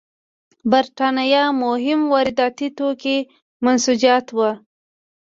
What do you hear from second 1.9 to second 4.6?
وارداتي توکي منسوجات وو.